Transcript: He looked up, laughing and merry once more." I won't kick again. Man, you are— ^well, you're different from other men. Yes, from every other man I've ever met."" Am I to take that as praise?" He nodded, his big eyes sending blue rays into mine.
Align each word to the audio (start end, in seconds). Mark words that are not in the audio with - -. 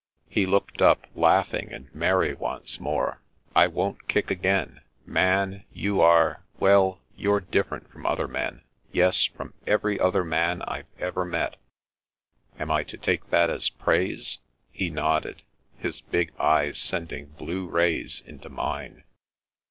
He 0.27 0.47
looked 0.47 0.81
up, 0.81 1.05
laughing 1.13 1.71
and 1.71 1.93
merry 1.93 2.33
once 2.33 2.79
more." 2.79 3.21
I 3.55 3.67
won't 3.67 4.07
kick 4.07 4.31
again. 4.31 4.81
Man, 5.05 5.63
you 5.71 6.01
are— 6.01 6.43
^well, 6.59 6.97
you're 7.15 7.39
different 7.39 7.87
from 7.91 8.07
other 8.07 8.27
men. 8.27 8.63
Yes, 8.91 9.25
from 9.25 9.53
every 9.67 9.99
other 9.99 10.23
man 10.23 10.63
I've 10.63 10.89
ever 10.97 11.23
met."" 11.23 11.57
Am 12.59 12.71
I 12.71 12.83
to 12.85 12.97
take 12.97 13.29
that 13.29 13.51
as 13.51 13.69
praise?" 13.69 14.39
He 14.71 14.89
nodded, 14.89 15.43
his 15.77 16.01
big 16.01 16.31
eyes 16.39 16.79
sending 16.79 17.27
blue 17.27 17.67
rays 17.69 18.23
into 18.25 18.49
mine. 18.49 19.03